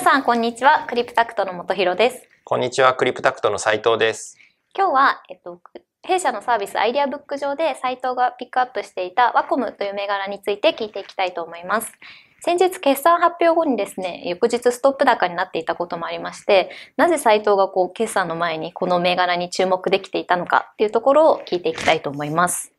[0.00, 0.86] 皆さん、こんにちは。
[0.88, 2.26] クリプタクトの元弘です。
[2.44, 4.38] こんにちは、クリプタクトの斉藤です。
[4.74, 5.60] 今日は、えっと、
[6.02, 11.92] 弊社のサービスアイデアブック上で斉藤がピックアップしていたワコムという銘柄について聞いていきたいと思います。
[12.40, 22.72] 先日決算発表後にですね、翌日ストップ高になっていたこともありまして、なぜ斉藤がこう決算の前にこの銘柄に注目できていたのかっていうところを聞いていきたいと思います。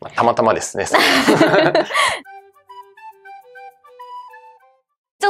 [0.00, 0.86] まあたまたまですね。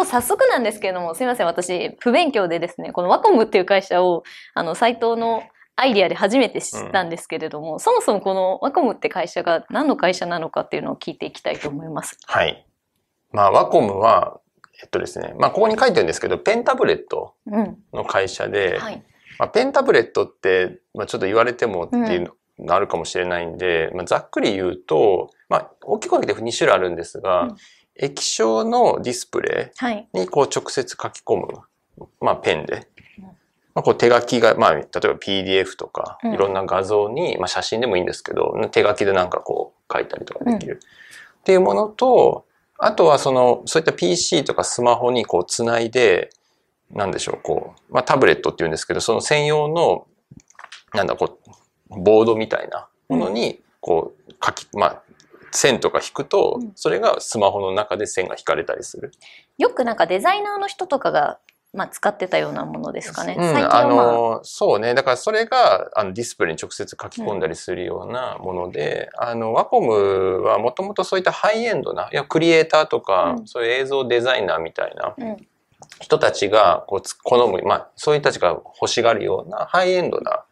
[0.04, 4.22] 早速なんですけれども、すみません、私、不勉強でですね、このワコムっていう会社を、
[4.54, 5.42] あの、斉藤の
[5.76, 12.16] アイディアで初めて知ったんですけれども、そもそもこのワコムって会社が何の会社なのかっていうのを聞いていきたいと思います。
[12.26, 12.66] はい。
[13.32, 14.40] まあ、ワコムは、
[14.82, 17.76] えっとですね、まあ、ここに書いてるんですけど、ペンタブレットうん。
[17.92, 19.02] の会社で、はい。
[19.38, 27.56] まあ、ペンタブレットって、まあ、ちょっと言われてもっていうのあるかもしれないんで、まあ、ざっくり言うと、まあ、大きく分けて2種類あるんですが、うん
[27.96, 30.08] 液晶のディスプレはい。
[30.12, 33.24] イにこう直接書き込む、まあ、ペンでうん。
[33.24, 33.32] ま
[33.76, 40.80] あ、こう手書きが、まあ、例えば PDF とか、うんいろんな画像に、まあ、写真でもいいんですけど、手書きでなんかこう書いたりとかできる。
[41.40, 42.46] っていうものと、
[42.78, 46.30] あとはその、そういった PC とかスマホにこうつないで、
[46.90, 50.06] なんでしょう、こう、まあタブレットっていうんですけど、その専用の、
[50.92, 51.38] なんだ、こ
[51.90, 55.02] う、ボードみたいなものに、こう、書き、まあ、
[55.54, 59.12] 線とか引くとうん、それがスマホの中で線が引かれたりする。
[59.58, 61.38] よくなんかデザイナーの人とかが、
[61.72, 63.36] まあ、使ってたようなものですかね。
[63.38, 64.94] うん、あまあ、の、そうね。
[64.94, 75.36] だからそれが、あの、ディスプレイに直接書き込んだりするようなもので、あの、ワコムはもともとそういったハイエンドな、いや、クリエイターとか、うんそういう映像デザイナーみたいなうん。
[76.00, 80.44] 人たちが、こうつ、好む、まあ、そういう人たちが欲しがるようなハイエンドな、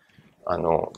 [0.47, 0.93] あの、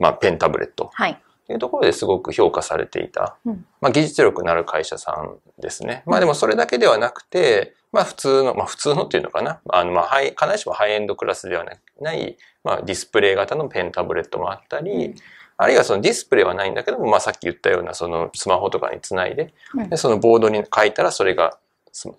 [0.00, 1.20] まあ、ペンタブレットはい。
[1.46, 3.64] というところですごく評価されていた、うん。
[3.80, 6.02] まあ、技術力のある会社さんですね。
[6.06, 9.60] まあでもそれだけではなくて、まあ普通の、まあ普通のっていうのかな。
[9.68, 11.64] あの、まあハイ、必ずしもハイエンドクラスでは
[12.00, 15.14] ない、まあディスプレイ型のペンタブレットもあったり、うん。
[15.56, 19.88] あるいはそのディスプレイはないんだけども、まあさっき言ったようなそのスマホとかにつないで、うん。
[19.88, 21.58] でそのボードに書いたらそれが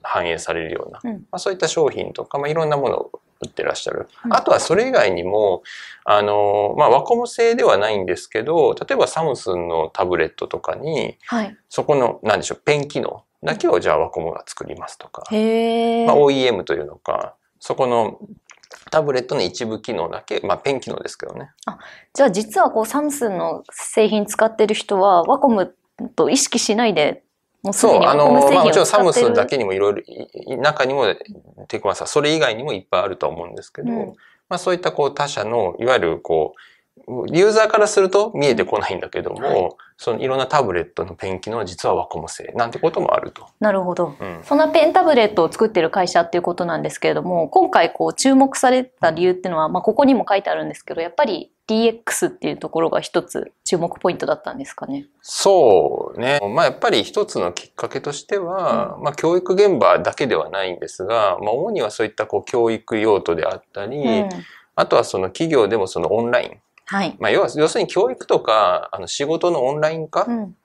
[0.02, 1.18] 反映されるような、うん。
[1.32, 4.08] まあそういった商品とか、まあいろんなものを売ってらっしゃる。
[4.26, 5.64] うんあとはそれ以外にも、
[6.04, 11.58] あの、まあワコム製ではないんですけど、例えばサムスンのタブレットとかに、はい。
[11.70, 15.24] そこの、なんでしょう、ペン機能だけをじゃあワコムが作りますとか。
[15.32, 18.20] まあ OEM というのか、そこの
[18.92, 21.52] タブレットの一部機能だけ、まあペン機能ですけどね。
[22.14, 25.76] じゃあ実はこうサムスンの製品使ってる人はワコム
[26.16, 27.24] と意識しないで
[27.72, 28.86] そう、にあの、まあもちろん。
[28.86, 29.94] サムスンだけにもいろい
[30.48, 31.06] ろ、中にも、
[31.68, 34.14] てかまあさ、それ以外にもいっぱいあるとは思うんですけど、うん
[34.50, 36.60] まあそういったこう他社の、いわゆるこう、
[37.08, 39.70] ユーザーからすると見えてこないんだけども、はい
[40.00, 43.48] そのいろんなタブレットのペン機能は実はワコム製なんてこともあると。
[43.60, 44.16] なるほど。
[44.20, 44.42] うん。
[44.44, 55.08] そんなペンタブレットを作ってる会社っていうことなんですけれども、今回こう注目された理由っていうのは、まあここにも書いてあるんですけど、やっぱり DX っていうところが一つ注目ポイントだったんですかね。
[55.24, 56.40] そうね。
[56.54, 64.30] まあやっぱり一つのきっかけとしては、まあ教育現場だけではないんですが、まあ主にはそういったこう教育用途であったり、うん。
[64.76, 66.62] あとはその企業でもそのオンライン。
[66.88, 67.16] はい。
[67.20, 70.56] まあ要は、要するに教育とか、あの仕事のオンライン化っうん。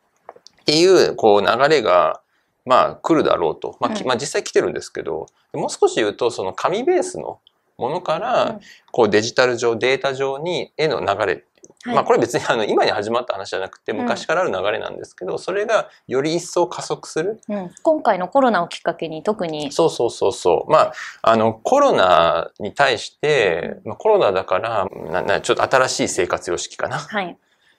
[0.65, 2.21] ていうこう流れが、
[2.65, 3.77] まあ来るだろうと。
[3.81, 7.41] まあ、まあ実際来てるんですけど、もう少し言うとその紙ベースの
[7.77, 8.61] ものかうんら、
[8.93, 11.45] こうデジタル上、データ上に絵の流れ
[11.85, 17.41] はいまあこれ別にあの今に始まった話じゃなくてん昔からある流れなんですけど、それがより一層加速する。
[17.49, 20.71] うん、今回のコロナをきっかけに特に、そうそうそうそう。
[20.71, 20.93] まあ、
[21.23, 27.37] あのコロナに対して、まあ、コロナだからななちょっと新しい生活様式かなはい。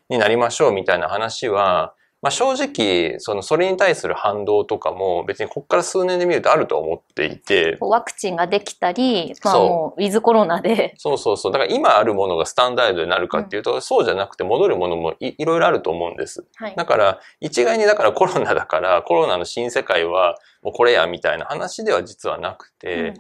[0.10, 11.52] になりましょうみたいな話は、まあ正直、そのそれに対する反動とかも別にここから数年で見るとあると思っていて、ワクチンができたり、まあもうウィズコロナで、そうそうそう。
[11.52, 16.46] だから今あるものがスタンダードになるかっていうと、そうじゃなくて戻るものもいいろいろあると思うんです。
[16.56, 16.76] はい。
[16.78, 23.14] だから、一概にだからコロナだから、コロナの新世界はもうこれやみたいな話では実はなくて、うん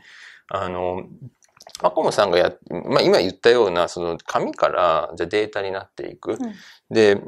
[0.47, 1.03] あの、
[1.81, 6.33] マコムさんがや、まあ今言ったような、その紙からじゃあデータになっていく。
[6.33, 6.39] うん
[6.93, 7.19] で、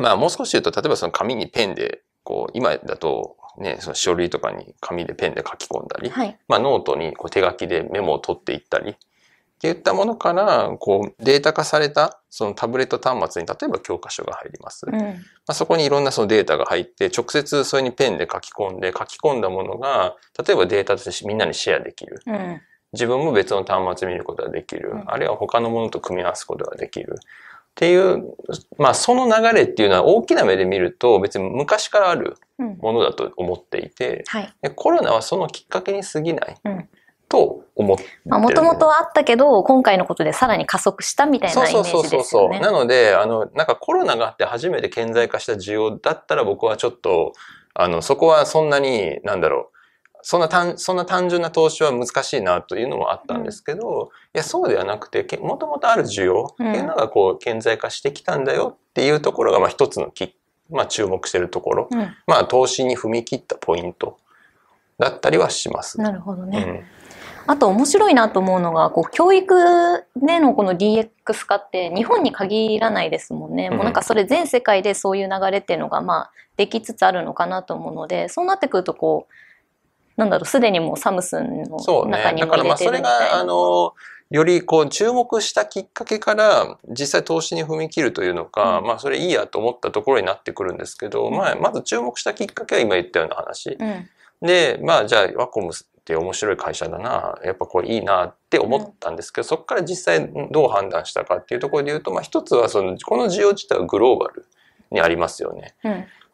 [0.00, 6.38] まあもう少し言うと、例えばその紙にペンで、こう、今だとね、その書類とかに紙でペンで書き込んだり、はい。
[6.48, 8.96] まあノートにこう手書きでメモを取っていったり、
[9.56, 14.84] っていったものから、こう、データ化された、そのタブレット端末に、例えば教科書が入ります。
[14.84, 15.24] まうん。
[15.46, 20.14] あ、そこにいろんなそのデータが入って、直接それにペンで書き込んで、書き込んだものが、
[20.46, 22.20] 例えばデータとしてみんなにシェアできる。
[22.26, 22.60] うん。
[22.92, 24.90] 自分も別の端末見ることができる。
[24.90, 27.18] うんあるいは他のものと組み合わすことができる。
[27.76, 28.34] っていう、
[28.78, 32.78] まあその流れっていうのは大きな目で見ると別に昔からあるうん。
[32.78, 34.54] ものだと思っていて、はい。
[34.62, 36.56] でコロナはそのきっかけに過ぎない。
[36.64, 36.88] うん
[37.28, 42.20] と思ってもともとあったけど、今回のことでさらに加速したみたいなイメそうそうージそうそう。
[42.20, 42.60] ですよね。
[42.60, 47.32] なので、あの、なんかコロナがあって初めて顕在化した需要だったら僕はちょっと、
[47.74, 49.75] あの、そこはそんなに、なんだろう、
[50.28, 60.34] そんな単、そんな単純な投資は難しいなというのもあったんですけど、いや、そうではなくて、けもともとある需要っていうのがこう、顕在化してきたんだよっていうところが、まあ一つのき、
[60.68, 61.88] まあ注目してるところ。
[61.92, 64.18] うんまあ投資に踏み切ったポイント
[64.98, 66.00] だったりはします。
[66.00, 66.64] なるほどね。
[66.66, 67.52] うん。
[67.52, 69.54] あと面白いなと思うのが、こう、教育
[70.16, 71.08] でのこの DX
[71.46, 73.68] 化って日本に限らないですもんね。
[73.70, 79.32] うんもうなんかそれ全世界でそういう流れっていうのが、まあ、できつつあるのかなと思うので、そうなってくるとこう、
[80.16, 82.32] なんだろう、すでにもうサムスンのそうね中。
[82.32, 83.28] にだも入れてからまあそれるみたいな。
[83.36, 83.94] が、あの、
[84.30, 93.76] よりこう注目したきっかけから実際投資に踏み切るというのか、うんまあそれいいやと思ったところになってくるんですけど、うんまあまず注目したきっかけは今言ったような話。
[93.78, 94.08] うん。
[94.46, 104.44] で、まあじゃあワコムって面白い会社だな、やっぱこれいいなって思ったんですけど、そこから実際どう判断したかっていうところで言うと、まあ一つはその、この需要自体はグローバル
[104.90, 105.74] にありますよね。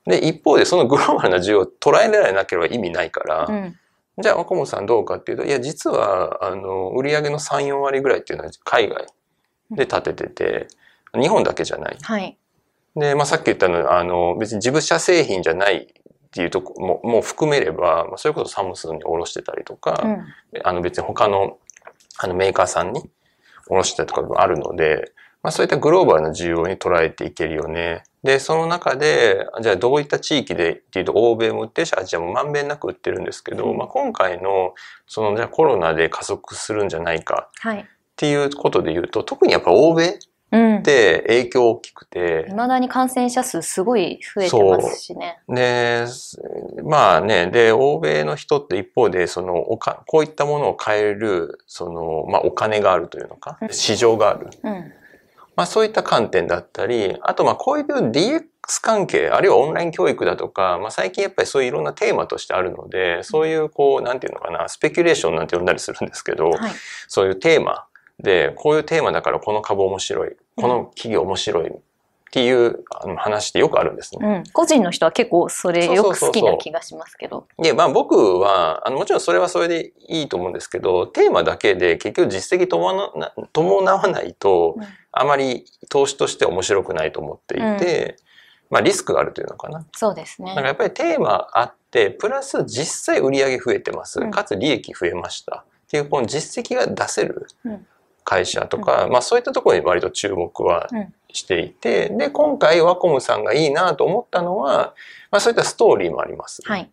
[0.06, 0.12] うん。
[0.12, 3.76] で、一方でそのグローバルな需要を捉えられなければ意味ないから、うん。
[4.20, 9.06] じゃあ、若本さんどうかっていうと、いや、実は、あの、売上の3、4割ぐらいっていうのは海外
[9.70, 10.68] で立ててて、
[11.18, 11.96] 日本だけじゃない。
[12.00, 12.36] はい。
[12.94, 20.26] で、まあ、さっき言ったのは、あの、別に自分社製品じゃないっていうとこも、もう含めれば、まあ、それこそサムスンに卸してたりとか、うん。
[20.62, 21.58] あの、別に他の、
[22.18, 23.02] あの、メーカーさんに
[23.68, 28.04] 卸してたりとかもあるので、まあ、そういったグローバルな需要に捉えていけるよね。
[28.22, 34.74] で、その中で、じゃあどういった地域でっていうと、欧米も売ってるし、アジアもまんべんなく売ってるんですけど、うんまあ、今回の、
[35.08, 37.80] その、じゃあコロナで加速するんじゃないかはい。
[37.80, 37.84] っ
[38.14, 40.12] ていうことで言うと、特にやっぱ欧米っ
[40.52, 40.82] うん。
[40.82, 45.38] て影響大きくて、未だに感染者数すごい増えてますしね。
[45.48, 46.04] で、
[46.84, 54.50] まあね、で、欧米の人って一方で、その、おか、こういったものを買える、その、まあ、お金があるというのかう、ん市場がある。
[54.62, 54.92] うん。
[55.56, 58.42] まあ、そういった観点だったり、あと、まあ、こういう DX
[58.80, 66.72] 関係、あるいはオンライン教育だとか、まあ、最近やっぱりそういういろんなテーマとしてあるので、そういう、こう、なんていうのかな、スペキュレーションなんて呼んだりするんですけど、はい。
[67.08, 67.84] そういうテーマ
[68.18, 71.72] で、こういうテーマだからこの株面白い、この企業面白い
[72.32, 72.82] っていう
[73.18, 74.26] 話ってよくあるんですね。
[74.26, 74.44] うん。
[74.54, 77.46] 個人の人は結構それよく好きな気がしますけど。
[77.58, 88.16] で、まあ僕は、あのもちろんそれはそれでいいと思うんですけど、テーマだけで結局実績伴わないとうん、あまり投資として面白くないと思っていて、
[88.70, 89.84] まあリスクがあるというのかな。
[89.92, 90.68] そうですねだから。
[90.68, 94.30] やっぱりテーマあって、プラス実際売上増えてますうん。
[94.30, 95.66] かつ利益増えました。
[95.66, 97.86] っていうこの実績が出せるうん
[98.24, 104.94] 会社とか、まあそういったところに割と注目はうんしていて、で、今回ワコムさんがいいなと思ったのは、
[105.30, 106.62] まあそういったストーリーもあります。
[106.64, 106.90] はい。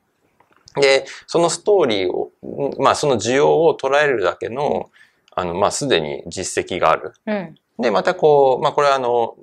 [0.75, 4.89] で、そのストーリーを、んまあその需要を捉えるだけの、
[5.35, 7.13] あの、まあすでに実績がある。
[7.25, 7.55] うん。
[7.79, 9.35] で、またこう、まあこれはあの、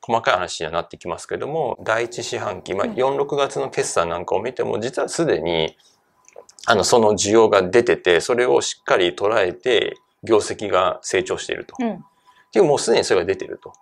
[0.00, 5.76] 細かい話にはなってきますけども、第一四半期、まあうん4、6月の決算なんかを見ても、実はすでに、
[6.66, 11.76] あの、その需要が出てて、それをしっかり捉えて、業績が成長していると。
[11.78, 12.04] うん。
[12.54, 13.72] っていう、もうすでにそれが出てると。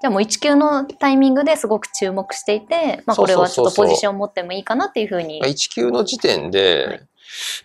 [0.00, 5.40] じゃあもう1級のタイミングですごく注目していて、まあこれはちょっとポジションを持ってもいいかなっていうふうに。
[5.42, 7.08] 1級の時点で、はい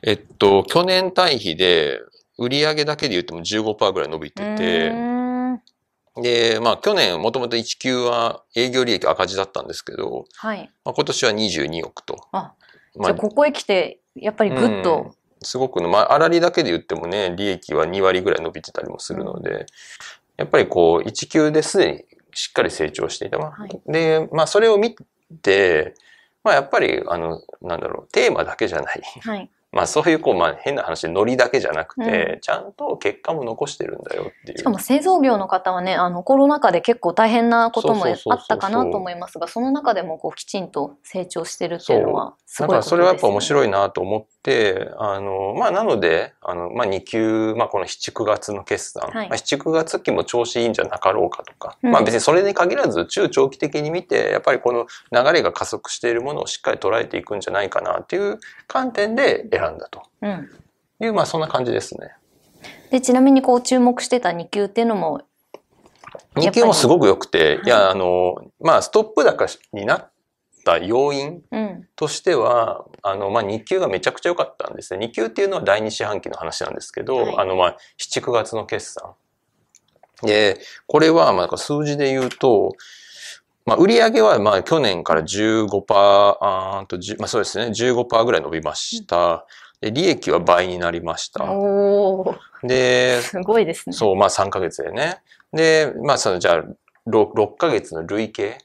[0.03, 1.99] えっと、去年対比で、
[2.37, 4.91] 売上だけで言っても15%ぐらい伸びてうて、
[6.21, 10.69] で、まあ去年もともと1級は営業利益赤字だったんですけど、はい。
[10.85, 12.17] まあ、今年は22億と。
[12.31, 12.53] あ、
[12.95, 19.65] まあ、じゃあここへ来て、やっぱりぐっと、すごくの、まあ、粗利だけで言ってもね、利益は2割ぐらい伸びてたりもするので、
[20.41, 23.37] やっぱりこう、1級ですでにしっかり成長していた。
[23.37, 24.95] まあはいで、まあそれを見
[25.41, 25.93] て、
[26.43, 29.01] まあやっぱり、あの、なんだろう、テーマだけじゃない。
[29.21, 29.49] はい。
[29.71, 34.57] まあそういうこう、まあ変な話でノリだけじゃなくて、うちゃんと結果も残してるんだよっていう。
[34.57, 42.97] しかも製造業の方はね、あのコロナ禍で結構大変なこともあったかなと思いますが、その中でもこうきちんと成長してるっていうのはすごいことです、ね。
[42.97, 43.41] だからそれはやっぱ面い。
[43.41, 44.40] 白いなと思って、
[44.97, 49.29] あの、まあなので、あの、まあ2級、まあこの7、9月の決算、はい。
[49.29, 51.91] まあ7、9月期も調子いいんじゃなかろうかとか、うん。
[51.91, 60.03] まあ別にそれに限らず中長期的に見て、やっぱりこの流れが加速しているものをしっかり捉えていくんじゃないかなっていう観点で選んだと。
[60.21, 60.49] うん。
[60.99, 62.11] いう、まあそんな感じですね。
[62.89, 70.11] で、ちなみにこう注目してた2級っていうのも、やっぱり2級もすごく良くて、はいいや、あの、まあストップ高になっ
[70.63, 71.87] た要因うん。
[71.95, 75.07] としては、あの、まあ、2級がめちゃくちゃ良かったんですね。
[75.07, 79.13] 2級っていうのは第2四半期の話なんですけど、はいあの、まあ、7、9月の決算。
[80.23, 82.73] で、これは、まあ、数字で言うと、
[83.65, 89.45] まあ、売上は、まあ、去年から15%、あと、10まあ、そうですね、15%ぐらい伸びました。
[89.81, 91.43] で利益は倍になりました。
[92.63, 93.93] で、すごいですね。
[93.93, 95.21] そう、まあ3ヶ月でね。
[95.51, 96.63] で、まあそのじゃあ
[97.07, 98.57] 6, 6ヶ月の累計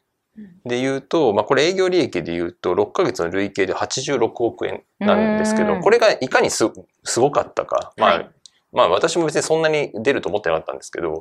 [0.64, 5.80] で言うと、まあこれ営業利益で言うと6ヶ月の累計で86億円なんですけど、うん。
[5.80, 6.70] これがいかにす
[7.04, 7.92] すごかったか。
[7.96, 8.30] まあ、はい。
[8.72, 11.20] まあ私も別にそんなに出ると思ってなかったんですけど、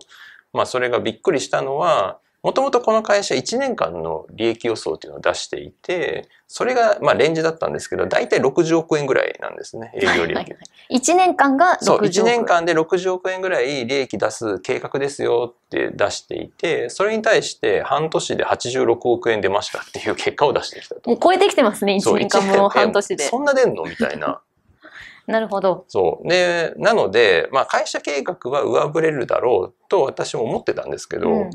[0.54, 10.22] まあそれがびっくりしたのは、もともとこの会社1年間の利益予想っていうのを出していて、それがまあレンジだったんですけど、大体60億円ぐらいなんですね、 営業利益。
[10.22, 10.52] はいはいはい
[10.88, 21.10] 1年間が60億そう、1年間で60億円ぐらい利益出す計画ですよって出していて、それに対して半年で86億円出ましたっていう結果を出してきたと。
[21.10, 23.28] もう超えてきてますね、1そう年間も半年でえ。
[23.28, 24.42] そんな出んのみたいな。
[25.26, 25.86] なるほど。
[25.88, 26.28] そう。
[26.28, 31.50] で、なので、まあ会社計画は上振れるだろうと私も思ってたんですけど、うん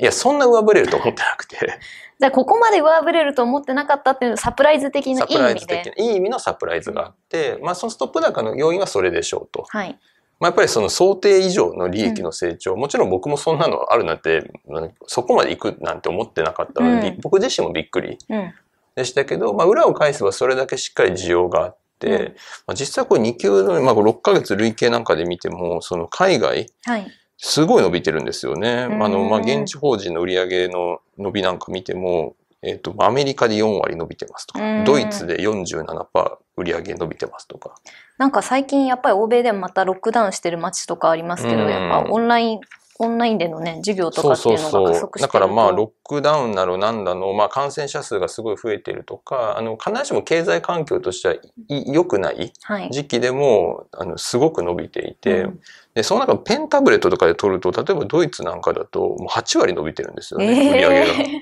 [0.00, 1.56] いや、そんな上振れると思ってなくて、
[2.18, 5.98] じゃあ、ここまで上振れると思ってなかったっていうサプライズ的ないい意サプライズ味で的。
[5.98, 9.64] な、いい意味のサプライズがあって、まあそのストップ高の要因はそれでしょうと。
[9.68, 9.98] はい。
[10.40, 18.54] まあ、やっぱりその想定以上の利益の成長、もちろん僕もそんなのあるなんて、うんそこまで行くなんて思ってなかったので、うん僕自身もびっくりうん。
[18.94, 22.22] でしたけど、まあ、裏を返せばそれだけしっかり需要があって、うん
[22.66, 27.06] まあ、実際これ2級の、まあ、6ヶ月累計なんかで見ても、その海外、はい。
[27.38, 28.88] すごい伸びてるんですよね。
[28.90, 29.02] うん。
[29.02, 34.84] あの、まあ、現地法人の売上の伸びなんか見ても、えっ、と、アメリカで4割伸びてますとか、うん。
[34.84, 37.74] ドイツで47%売上伸びてますとか、
[38.18, 42.60] なんか最近やっぱり欧米でもまたロックダウンしてる街とかありますけど、うんやっぱオンライン、
[42.98, 52.90] オンラインでのね、授業とかっていうのが加速してだからまあ、ロックダウンなのなんだの、まあ、感染者数がすごい増えてるとか、あの、必ずしも経済環境としてはい良くないはい。
[52.90, 55.60] 時期でも、あの、すごく伸びていて、うん
[55.98, 60.90] で、その中ペンタブレットとかで取ると、例えばドイツなんかだと、もう8割伸びてるんですよね、売り上げが。
[60.90, 61.38] えー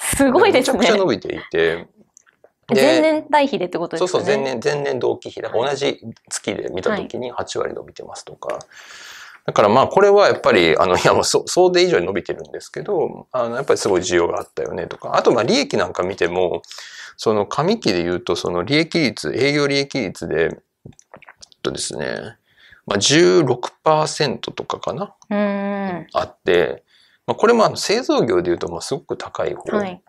[0.00, 0.96] すごいですねめちゃくちゃ。
[0.96, 1.88] 伸びていて、
[2.72, 4.24] 前年対比でってことですかね。
[4.24, 5.42] そうそう、前年、前年同期比。
[5.42, 6.00] だから同じ
[6.30, 8.60] 月で見たときに8割伸びてますとか。
[9.44, 15.16] だからまあこれはやっぱり、あの、いやもうそ想定以上に伸びてるんですけど、あの、やっぱりすごい需要があったよねとか。
[15.16, 16.62] あとまあ利益なんか見ても、
[17.16, 20.50] その上期で言うと、その利益率、営業利益率で、えっ
[21.62, 22.36] とですね、
[22.88, 25.14] まあ16%とかかな？
[26.14, 26.82] あって、
[27.26, 29.76] まあこれもあの製造業で言うとまあすごく高い方。
[29.76, 30.02] はい。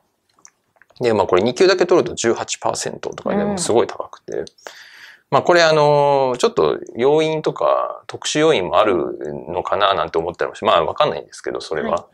[1.02, 4.46] で、まあこれ2級だけ取ると18%とかでうんもすごい高くて、
[5.30, 8.96] まあこれあの、ちょっと要因とか特殊要因もある
[9.50, 11.92] のかななんて思ったりもし、まあわかんないんですけど、それは。
[11.92, 12.08] は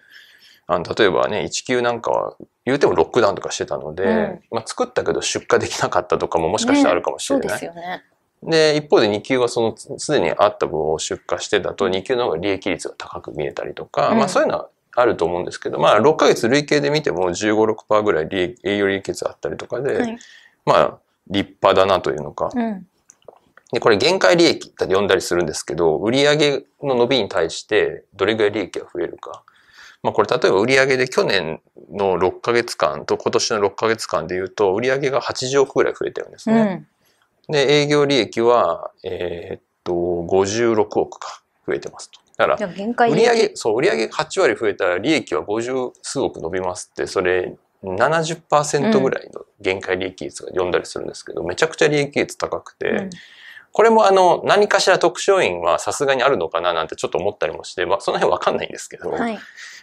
[0.68, 7.60] あの例えばね、1級なんかは言うてもロックダウンとかしてたので、うんまあ作ったけど出荷できなかったとかももしかしたらあるかもしれそうない。
[7.60, 8.04] ですよね。
[8.46, 20.18] で、一方で2級はそのすでにあった分を出荷してたと2級の方が利益率が高く見えたりとか、うんまあそういうのはあると思うんですけど、まあ6ヶ月累計で見ても15、6%ぐらい利益営業利益率あったりとかで、はい。
[20.66, 20.98] まあ
[21.28, 22.50] 立派だなというのか。
[22.54, 22.88] うん。
[23.74, 29.44] で、これ限界利益って呼んだりするんですけど、売上の伸びに対してどれぐらい利益が増えるか。
[30.04, 31.62] まあこれ例えば売上で去年
[31.92, 36.56] の6ヶ月間と今年の6ヶ月間で言うと、売上が80億ぐらい増えてるんですね。
[36.56, 36.88] うん。
[37.50, 42.20] で、営業利益は、えーっと、56億か増えてますと。
[42.38, 53.10] だから売上そう、売上が8割増えたら利益は50数億伸びますって、それ70%ぐらいの限界利益率が呼んだりするんですけど、めちゃくちゃ利益率高くて、うん
[53.76, 59.38] これもあの、何かしら特殊要因はさすがにあるのかななんてちょっと思ったりもして、まあ、その辺わかんないんですけど、はい。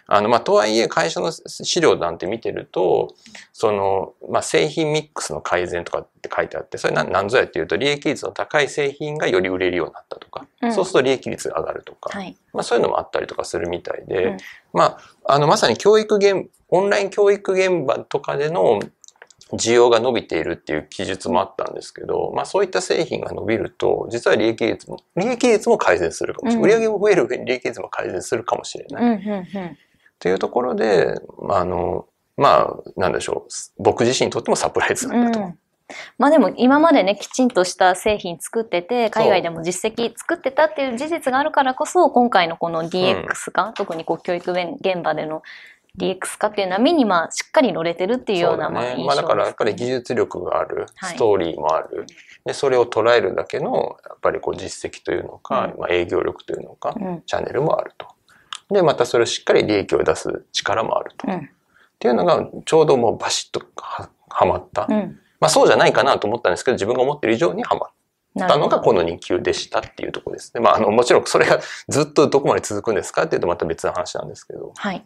[0.07, 3.13] あの、まあ、とはいえ、会社の資料なんて見てると、
[3.53, 12.35] その、まあ、製品ミックスの改善とかって書いてあって、それ何何ぞやっていうと、利益率の高い製品がより売れるようになったとか、うんそうすると利益率が上がるとか、はい。
[12.51, 14.37] まあ、そういうのもあったりとかするみたいで、うん
[14.73, 18.79] まあ、あの、まさに教育現、オンライン教育現場とかでの
[19.53, 26.71] 需要が伸びているっていう記述もあったんですけど、まあそういった製品が伸びると、実は利益率も、利益率も改善するかもしれない。
[26.71, 29.03] うん売上も増える上に利益率も改善するかもしれない。
[29.03, 29.77] うん、うん、うん。
[30.19, 32.07] というところで、まあ、あの、
[32.37, 33.83] まあ、なんでしょう。
[33.83, 35.39] 僕自身にとってもサプライズなんだと。
[35.39, 35.59] うん
[36.17, 45.43] まあでも今までね、きちんとした製品作ってて、海外でも実績作ってたっていう事実があるからこそ、今回のこの DX 化、特にこう教育現場での
[45.97, 48.69] DX 化っていうのは目にまあしっかり乗れてるっていうような。
[48.69, 52.07] まあ印象まあだからやっぱりです技術力がある、はいストーリーもある。
[52.45, 57.21] で、それを捉えるだけの、やっぱりこう実績というのか、うんまあ営業力というのか、ね。
[57.27, 58.07] チャンネルもあると。
[58.73, 61.27] で、またそれをしっかり利益を出す力もあると。
[61.31, 61.37] うん。
[61.37, 61.41] っ
[61.99, 64.87] ていうのが、ちょうどもうバシッとははまった。
[64.89, 64.95] うん。
[64.95, 65.19] うん。
[65.39, 67.89] まあそうじゃないかなと思ったんですけど、自分が思ってる以上にはまっ。
[68.35, 70.61] たのがこの2級でしたっていうところですね。
[70.61, 74.71] まああの、もちろんそれがずっとどこまで続くんですかっていうとまた別の話なんですけど。
[74.75, 75.05] はい。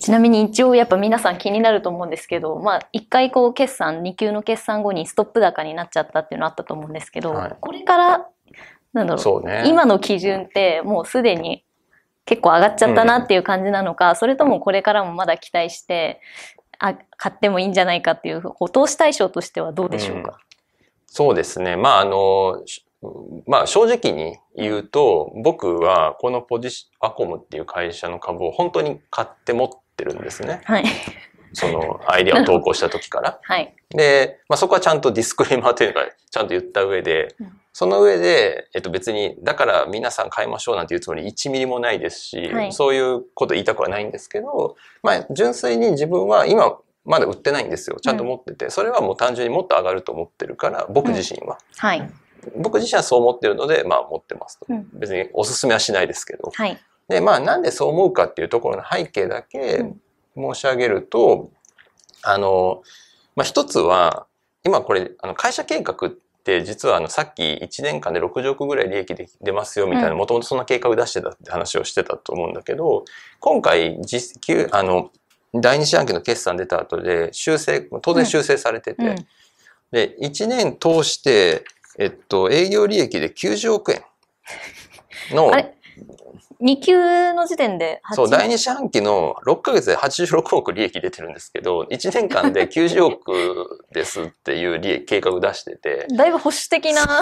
[0.00, 8.28] ちなみに一応やっぱ皆さん気になると思うんですけど、まあ一回こう決算、2級の決算後にストップ高になっちゃったっていうのあったと思うんですけど、はいこれから、
[8.92, 9.64] なんだろう、ね。
[9.66, 11.64] 今の基準ってもうすでに
[12.24, 16.20] 結構上がっちゃったなっていう感じなのか、それともこれからもまだ期待して、
[16.78, 18.42] あ、買ってもいいんじゃないかっていう、
[18.72, 20.38] 投資対象としてはどうでしょうか、
[21.06, 21.76] そうですね。
[21.76, 22.84] まあ、あの、し
[23.46, 30.60] まあ、正直に言うと、僕はこのポジシアコムっていう会社の株を本当に買って持ってるんですね。
[30.64, 30.84] はい。
[31.52, 33.38] そのアイデアを投稿した時から。
[33.42, 33.74] はい。
[33.90, 47.98] で、まあ、そこはちゃんとディスクレーマーというか、ちゃんと言った上でうん、その上で、えっと別に、だから皆さん買いましょうなんていうつもり1ミリもないですし、はいそういうこと言いたくはないんですけど、まあ、純粋に自分は今、まだ売ってないんですよ。
[48.00, 48.70] ちゃんと持ってて。
[48.70, 51.58] それはもう単純にもっと上がると思ってるから、僕自身は。
[51.78, 52.10] はい。
[52.56, 54.66] 僕自身はそう思ってるので、まあ持ってますと。
[54.68, 56.50] うん別におすすめはしないですけど。
[56.54, 56.78] はい。
[57.08, 59.84] で、まあなんでそう思うかっていうところの背景だけ
[60.36, 61.50] 申し上げると、
[62.22, 62.82] あの、
[63.36, 64.26] まあ一つは、
[64.64, 66.10] 今これ、あの会社計画っ
[66.44, 73.04] て実はあのさっき1年間で60億ぐらい利益で出ますよみたいな、うんもともとそんな計画出してたって話をしてたと思うんだけど、
[73.40, 75.10] 今回実給、あの、
[75.54, 79.16] 第二四半期の決算出た後で修正、当然修正されてて、うん。
[79.90, 81.64] で、1年通して、
[82.00, 84.02] えっと、営業利益で90億円。
[85.36, 85.74] のあ、れ
[86.62, 97.20] ？2級の時点で8そう、第二四半期の6ヶ月で86億利益出てるんですけど、1年間で 90億ですっていう利益計画を出してて、だいぶ保守的な。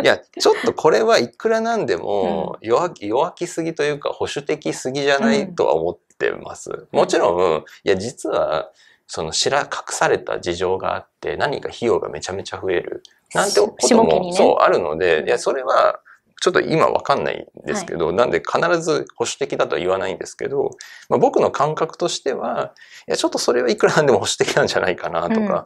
[0.00, 6.86] いや、ちょっとこれはいくらなんでも弱気、弱気すぎというか保守的すぎじゃないとは思ってます。
[6.92, 8.70] もちろん、いや、実は、
[9.12, 13.02] その知ら、隠された事情があって、何か費用がめちゃめちゃ増える。
[13.34, 14.32] なんてことも、ね。
[14.32, 15.26] そう、あるのうで、ん。
[15.26, 15.98] いや、それは、
[16.40, 20.70] ちょっと今わかんないんですけど、なんで必ず保守的だとは言わないんですけど、
[21.08, 22.72] まあ、僕の感覚としては、
[23.08, 25.64] いや、ちょっとそれはいくらなんでも保守的なんじゃないかなとか、うん。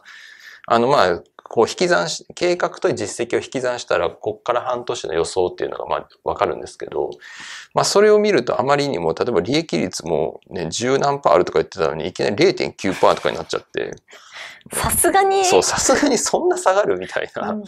[0.66, 7.10] あの、まあ、こう引き算し、計画と実績を引き算したら、こっから半年の予想っていうのがまあわかるんですけど、
[7.74, 13.94] まあそれを見るとあまりにも、例えば利益率もね、十何パーあるとか言ってたのに、いきなり0.9%とかになっちゃって、
[14.72, 15.44] さすがに。
[15.44, 17.50] そう、さすがにそんな下がるみたいな。
[17.50, 17.64] うん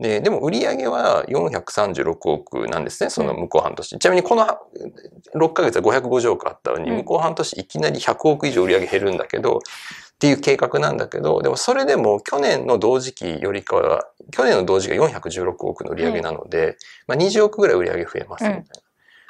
[0.00, 3.98] で、でも売上は436億なんですね、その向こう半年。
[3.98, 4.46] ちなみにこの
[5.34, 9.60] 6ヶ月は550億あったのに、うん向こう半年いきなり100億以上売上減るんだけど、
[10.20, 18.64] っていう計画なんだけど、でもそれでも去年の同時期よりかは、去年の同時期が416億の売上なので、まあ20億ぐらい売上増えますみたいな。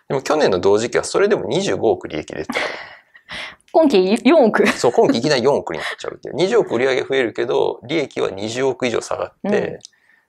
[0.09, 2.55] でも去年の同時期はそれでも25億利益出てた。
[3.71, 4.67] 今期4億。
[4.67, 6.35] そう、今期いきなり4億になっちゃうっていう。
[6.35, 9.79] 20億売上増えるけど、利益は20億以上下がって、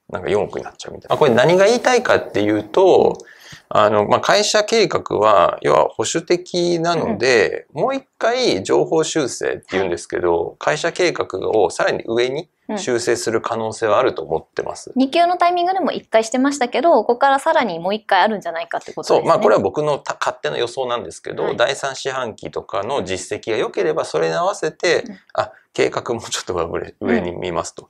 [0.10, 1.14] なんか4億になっちゃうみたいな。
[1.14, 3.18] まあこれ何が言いたいかっていうと、
[3.70, 14.94] あの、まあ、会社計画は、要は保守的なので、もう一回情報修正って言うんですけど、会社計画をさらに上に修正する可能性はあると思ってます。
[14.96, 19.20] 2級のタイミングでも1回してましたけど、ここからさらにもう1回あるんじゃないかってことですね。
[19.20, 21.58] そう、まあこれは僕のた勝手な予想なんですけど、はい。
[21.58, 25.18] 第三四半期とかの実績が良ければそれに合わせて、うん。
[25.34, 27.90] あ、計画もちょっと上上に見ますと。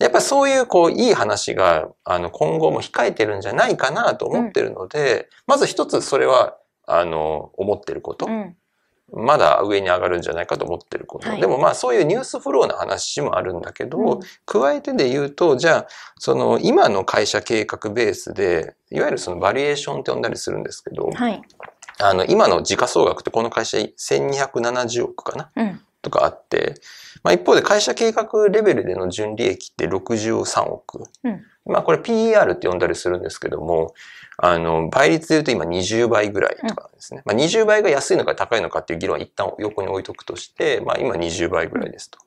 [0.00, 8.56] やっぱそういうこういい話があの今後も控えてるんじゃないかなと思ってるので、まず一つそれはあの思ってること、うん。
[9.12, 15.86] まだ上に上がるんじゃないかと思ってること、はいでもまあそういうニュースフローな話もあるんだけど、うん加えてで言うと、じゃあ、
[16.18, 21.42] その今の会社計画ベースで、いわゆるそのバリエーションって呼んだりするんですけど、はい。
[21.98, 25.50] あの、今の時価総額ってこの会社1270億かな？
[25.56, 25.80] うん。
[26.02, 26.74] とかあって、
[27.22, 31.04] まあ一方で会社計画レベルでの純利益って63億。
[31.24, 33.94] うんまあこれ PER って呼んだりするんですけども、
[34.38, 37.22] あの、倍率で言うと今20倍ぐらいとかですね。
[37.24, 42.18] まあ20倍が安いのか高いのかっていう議論は一旦横に置いとくとして、まあ今20倍ぐらいですと。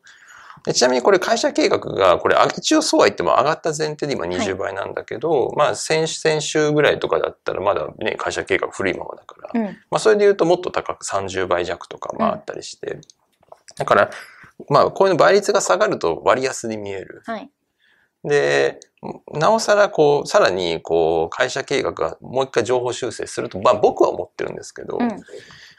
[0.66, 9.66] でちなみにこれ会社計画が、これあ一応そうは言っても上がった前提で今20倍なんだけど、まあ先先週ぐらいとかだったらまだね、会社計画古いままだから、うん。
[9.90, 13.00] まあそれで言うともっと高く30倍弱とかまああったりして、
[13.78, 14.10] だから、
[14.70, 17.22] まあこういうの倍率が下がると割安に見える。
[17.26, 17.50] はい。
[18.24, 18.80] で、
[19.34, 25.10] なおさらこう、さらにこう会社計画がもう一回情報修正すると、まあ僕は思ってるんですけど、うん。
[25.10, 25.16] 例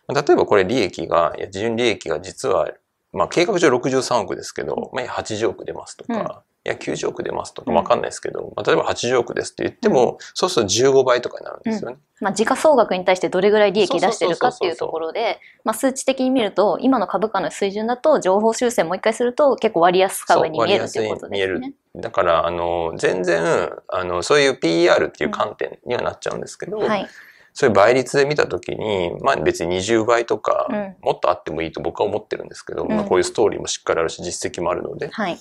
[0.09, 2.71] えばこれ利益が、いや純利益が実は、
[3.13, 11.97] まあ計画上63億ですけど、まあ80億出ますとか、いや90億出ますとかうんわかんないですけど、まあ例えば80億ですって言っても、そうすると15倍とかになるんですよね。
[12.21, 21.75] まあ、時価総額に対してどれぐらい利益出してるかっていうところで、まあ、数値的に見ると、今の株価の水準だと、情報修正もう一回すると、結構割安株に見えるっていうことですね。
[21.97, 27.07] だから、あの、全然、あの、そういう PER っていう観点にはなっちゃうんですけど、はい。
[27.53, 35.09] そういう倍率で見たときに、まあ別に20倍とか、うんもっとあってもいいと僕は思ってるんですけど、うんまあこういうストーリーもしっかりあるし、実績もあるので。
[35.09, 35.39] はい。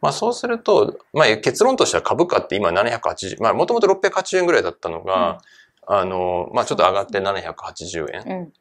[0.00, 5.40] まあそうすると、まあ結論としては株価って今780、まあもともと680円ぐらいだったのが、
[5.86, 8.40] あの、まあちょっと上がって780円。
[8.40, 8.52] うん。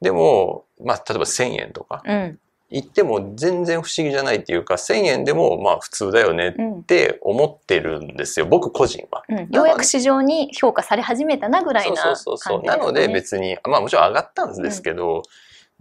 [0.00, 2.38] でも、まあ例えば1000円とかうん。
[2.70, 6.82] 言っても全然不思議じゃないっていうか、1000円でもまあ普通だよねうんっ。
[6.82, 8.46] て思ってるんですよ。
[8.46, 9.24] 僕個人は。
[9.28, 12.62] うん、ようやく市場に評価され始めたなぐらいそうなそうそうそう。
[12.62, 15.22] 感じですねなので別に、まあもちろん上がったんですけど、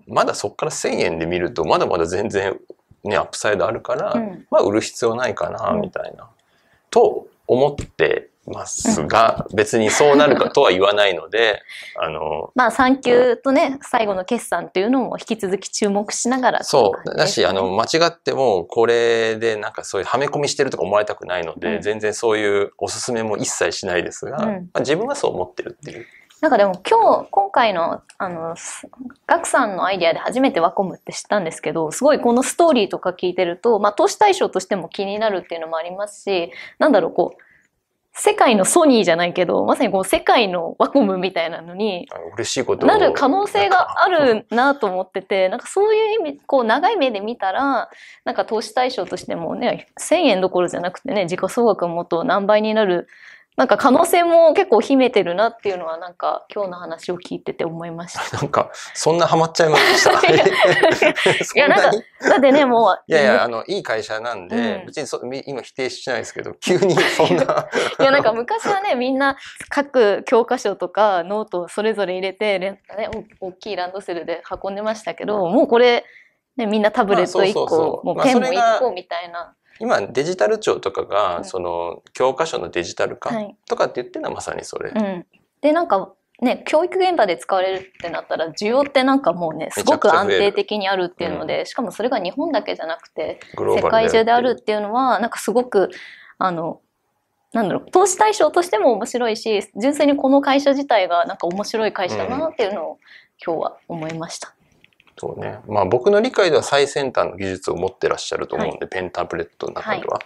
[0.07, 2.57] まだそこから1000円で見ると、まだまだ全然
[3.03, 4.45] ね、アップサイドあるから、うん。
[4.49, 5.81] まあ売る必要ないかな、うん。
[5.81, 6.29] みたいな、
[6.89, 11.61] と思ってますが、別にそうなるかとは言わないので、
[11.99, 17.15] あの、まあ産休とね最後の決算っていうのも引き続き注目しながらそう。
[17.15, 21.81] だし、あの、間違っても、これでなんかそういうはめ込みしてるとか思われたくないので、うん。
[21.81, 24.45] 全然そういうおすすめも一切しないですが、うん。
[24.45, 26.05] まあ、自分はそう思ってるっていう。
[26.41, 28.87] なんかでも今日今回のあのす
[29.25, 37.41] ガクさんのアイデアで初めてワコムって知ったんですけどすごいこのストーリーとか聞いてると、まあ、投資対象としても気になるっていうのもありますしなんだろうこう
[38.19, 42.89] 世界のソニーじゃないけどまさにこう世界のワコムみたいなのに嬉しいことを。
[42.89, 47.89] なる可能性があるなと思ってて、なんかそういう意味、こう長い目で見たら、
[48.25, 53.07] なんか投資対象としてもね、1000円どころじゃなくてね、時価総額がもっと何倍になる、
[53.57, 58.21] なんか可能性も結構秘めてるなっていうのはなんか今日の話を聞いてて思いました。
[58.37, 60.11] なんか、そんなハマっちゃいました？
[60.31, 61.91] いや なんか
[62.29, 67.67] だってね、もう、いやいや、あの、いい会社なんで、うん別にそみ今否定しないですけど、急にそんな。
[67.99, 69.37] いやなんか昔はねみんな
[69.69, 72.79] 各教科書とかノートをそれぞれ入れて、ね、
[73.41, 76.05] お大きいランドセルで運んでましたけどもうこれ、
[76.57, 79.55] ね、みんなタブレット1まあそうそうそ個うまあもうペンもそれが1個みたいな。
[79.79, 83.55] 今、デジタル庁とかが、うんその、教科書のデジタル化はい。
[83.67, 84.91] とかって言ってるのはまさにそれ。
[84.91, 85.25] うん、
[85.61, 95.89] でなんかね教育現場で使われるってなったら需要ってなんかもうねすごく安定的にあるっていうので、しかもそれが日本だけじゃなくて世界中であるやっっていうのはなんかすごく
[96.37, 96.81] あの
[97.53, 102.99] なんだろう投資対象としても面白いし純粋にこの会社自体がなんか面白い会社だなっていうのを
[103.43, 104.56] 今日は思いました。
[105.17, 105.59] そうね。
[105.67, 110.19] まあ僕の理解では最先端の技術を持ってらっしゃると思うんで、ペンタブレットの中では。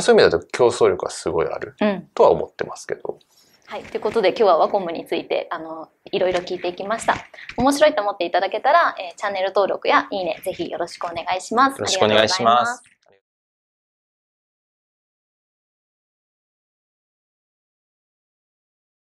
[0.00, 3.18] そういう意味だと競争力はすごいあるうんとは思ってますけど。
[3.66, 3.82] はい。
[3.84, 7.16] ということで今日はワコムについて、あの、いろいろ聞いていきました。
[7.56, 11.78] 面白いと思っていただけたら、えーチャンネル登録やいいね、ぜひよろしくお願いします。
[11.78, 12.91] よろしくお願いします。